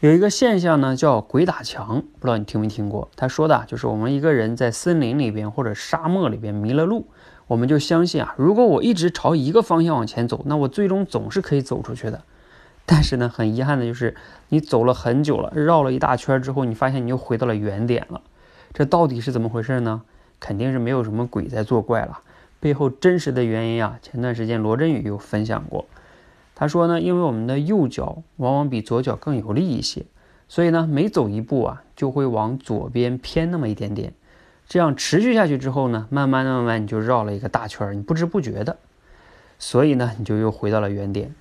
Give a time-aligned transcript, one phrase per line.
[0.00, 3.10] 有一个现象呢，叫鬼打墙，不知道你听没听过？
[3.16, 7.06] 他说的就是我们一个人在森林里边或者沙漠里边迷了路，
[7.46, 12.22] 我们就相信啊，如果我一直朝一个方向往前走，那我最终总是可以走出去的。
[12.86, 14.16] 但是呢，很遗憾的就是
[14.48, 18.22] 你走了很久了，绕了一大圈之后，你发现你又回到了原点了。
[18.72, 20.00] 这到底是怎么回事呢？
[20.40, 22.20] 肯定是没有什么鬼在作怪了，
[22.58, 25.84] 背后真实的原因啊，前段时间罗振宇有分享过。
[26.60, 30.04] 他说呢，因为我们的右脚往往比左脚更有力一些，
[30.46, 34.12] 所以呢，每走一步啊，就会往左边偏那么一点点。
[34.68, 38.76] 这样持续下去之后呢，慢慢慢慢你就绕了一个大圈，你不知不觉的，
[39.58, 41.34] 所以呢，你就又回到了原点。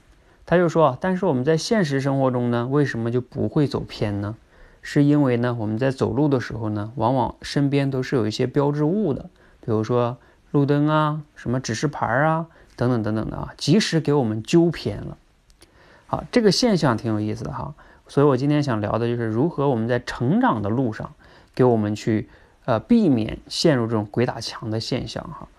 [0.46, 4.38] 他就说，但是我们在现实生活中呢，为什么就不会走偏呢？
[4.82, 9.24] 是因为呢，我们在走路的时候呢，往往身边都是有一些标志物的，
[9.60, 10.18] 比如说
[10.52, 12.48] 路灯啊，什么指示牌啊。
[12.80, 15.18] 等等等等的啊，及时给我们纠偏了。
[16.08, 17.74] 好，这个现象挺有意思的哈。
[18.08, 21.12] 所以我今天想聊的就是如何我们在成长的路上，
[21.54, 22.30] 给我们去
[22.64, 25.50] 呃避免陷入这种鬼打墙的现象哈。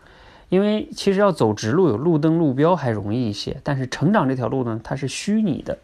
[0.48, 5.78] 因为其实要走直路有路灯路标还容易一些，但是成长这条路呢，它是虚拟的。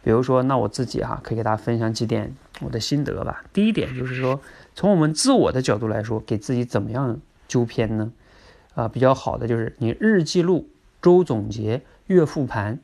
[0.00, 3.42] 比如说，那我自己哈可以给大家分享几点我的心得吧。
[3.52, 4.40] 第一点就是说，
[4.74, 8.10] 从我们自我的角度来说，给自己怎么样纠偏呢？
[8.78, 10.68] 啊，比较好的就是你日记录、
[11.02, 12.78] 周总结、月复盘，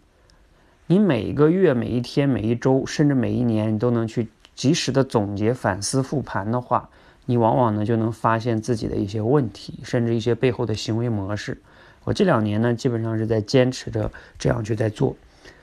[0.89, 6.89] 你每个月、每一天、每一周，甚至每一年，你都能去及时的总结、反思、复盘的话，
[7.27, 11.62] 你往往呢就能发现自己的一些问题，甚至一些背后的行为模式。
[12.03, 15.15] 我这两年呢，基本上是在坚持着这样去在做，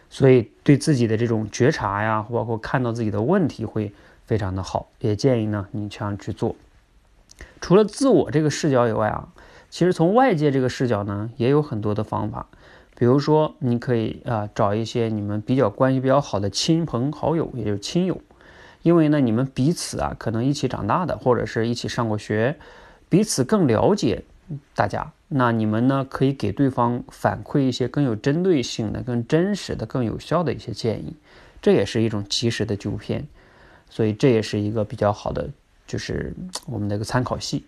[0.09, 3.91] 所以对自己的这种觉察呀，包括看到自己的问题会
[4.25, 6.55] 非常的好，也建议呢你这样去做。
[7.59, 9.27] 除了自我这个视角以外啊。
[9.71, 12.47] 其实从外界这个视角呢，也有很多的方法，
[12.97, 18.21] 比如说你可以啊找一些你们比较关系比较好的亲朋好友，也就是亲友，
[18.81, 22.57] 因为呢你们彼此啊可能一起长大的，或者是一起上过学，
[23.07, 24.25] 彼此更了解
[24.75, 31.15] 大家，那你们呢可以给对方反馈一些更有针对性的、更真实的、更有效的一些建议，
[31.61, 33.25] 这也是一种及时的纠偏，
[33.89, 35.49] 所以这也是一个比较好的，
[35.87, 37.63] 就是我们的一个参考系。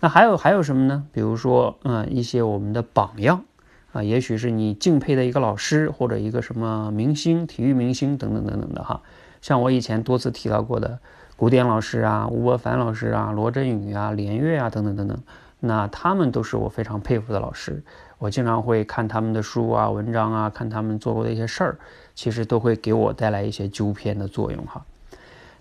[0.00, 1.04] 那还有还有什么呢？
[1.12, 3.44] 比如说，嗯，一些我们的榜样
[3.92, 9.00] 啊，也许是你敬佩的一个老师，或者一个什么明星、体育明星等等等等的哈。
[9.40, 10.98] 像我以前多次提到过的
[11.36, 15.18] 古典老师啊，吴伯凡老师啊，罗振宇啊，连岳啊，等等等等。
[15.60, 17.82] 那他们都是我非常佩服的老师，
[18.18, 21.78] 我经常会看他们的书啊、文章啊，看他们做过的一些事儿，
[22.14, 24.84] 其实都会给我带来一些纠偏的作用哈。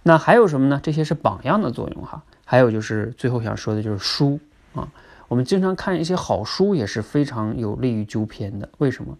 [0.01, 0.81] 那还有什么呢？
[0.83, 2.23] 这些是榜样的作用哈。
[2.45, 4.39] 还有就是最后想说的就是书
[4.75, 4.87] 啊，
[5.27, 8.69] 我们经常看一些好书也是非常有利于纠偏的。
[8.77, 9.17] 为什么？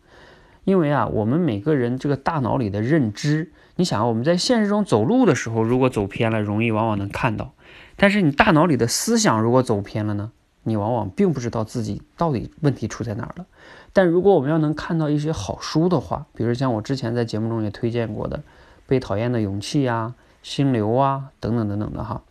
[0.65, 7.53] 因为啊，我们每个人这个大脑里的认知，你想我们在现实中走路的时候，如果走偏了，容易往往能看到；
[7.95, 10.31] 但是你大脑里的思想如果走偏了呢，
[10.63, 13.45] 你往往并不知道自己到底问题出在哪儿了。
[13.91, 18.37] 但如果我们要能看到一些好书的话，比如像我之前在节目中也推荐过的
[18.87, 22.21] 《被讨厌的勇气》呀、《心流》啊等等等等的哈。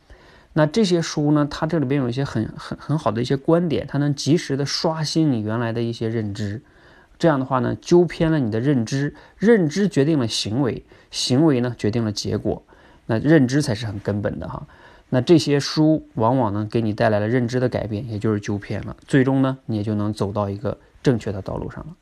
[0.54, 1.48] 那这些书呢？
[1.50, 6.60] 它这里边有一些很很很好的一些观点，它能及时的刷新你原来的一些认知。
[7.18, 12.62] 这样的话呢，纠偏了你的认知，认知决定了行为，行为呢决定了结果。
[13.06, 14.66] 那认知才是很根本的哈。
[15.08, 18.96] 那这些书往往呢给你带来了认知的改变，也就是纠偏了。
[19.06, 21.94] 最终呢，你也就能走到一个正确的道路上了。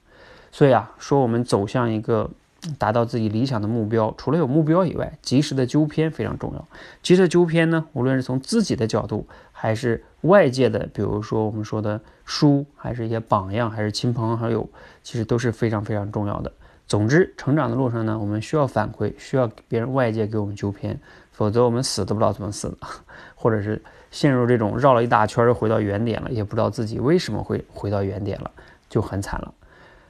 [0.50, 2.31] 所以啊，说我们走向一个。
[2.78, 6.69] 达到自己理想的目标，除了有目标以外，及时的纠偏非常重要。
[7.03, 14.69] 及时的纠偏呢，无论是从自己的角度，还是外界的，比如说我们说的书，还是一些榜样，还是亲朋好友，
[15.03, 16.53] 其实都是非常非常重要的。
[16.87, 21.00] 总之，成长的路上呢，我们需要反馈，需要别人外界给我们纠偏，
[21.31, 22.77] 否则我们死都不知道怎么死的，
[23.37, 28.50] 或者是陷入这种绕了一大圈又回到原点了，也不知道自己为什么会回到原点了，
[28.88, 29.54] 就很惨了。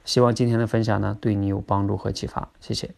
[0.04, 2.90] 希望今天的分享呢对你有帮助和启发，谢谢。